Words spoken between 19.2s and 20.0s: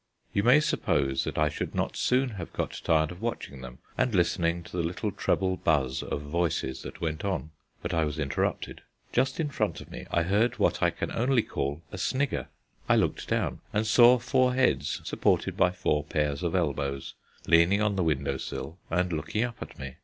up at me.